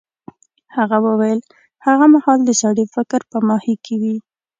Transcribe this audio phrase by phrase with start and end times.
[0.75, 1.39] هغه وویل
[1.85, 4.15] هغه مهال د سړي فکر په ماهي کې وي.